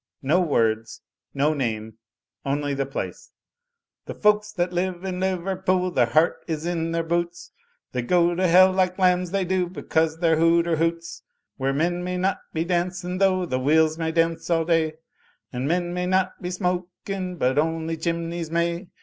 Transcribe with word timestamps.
No 0.23 0.41
words, 0.41 1.01
no 1.31 1.53
name, 1.53 1.99
only 2.43 2.73
the 2.73 2.87
place. 2.87 3.29
"The 4.07 4.15
folks 4.15 4.51
tjiat 4.57 4.71
live 4.71 5.03
in 5.05 5.19
Liverpool, 5.19 5.91
their 5.91 6.07
heart 6.07 6.43
is 6.47 6.65
in 6.65 6.91
their 6.91 7.03
boots; 7.03 7.51
They 7.91 8.01
go 8.01 8.33
to 8.33 8.47
Hell 8.47 8.71
like 8.71 8.97
lambs, 8.97 9.29
they 9.29 9.45
do, 9.45 9.67
because 9.67 10.17
the 10.17 10.37
hooter 10.37 10.77
hoots. 10.77 11.21
Where 11.57 11.71
men 11.71 12.03
may 12.03 12.17
not 12.17 12.39
be 12.51 12.63
dancin', 12.65 13.19
though 13.19 13.45
the 13.45 13.59
wheels 13.59 13.99
may 13.99 14.11
dance 14.11 14.49
all 14.49 14.65
day; 14.65 14.93
And 15.53 15.67
men 15.67 15.93
may 15.93 16.07
not 16.07 16.41
be 16.41 16.49
smoking 16.49 17.35
but 17.37 17.59
only 17.59 17.95
chimneys 17.95 18.49
may. 18.49 18.87